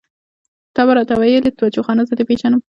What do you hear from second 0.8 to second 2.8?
به راته ويلې بچوخانه زه دې پېژنم.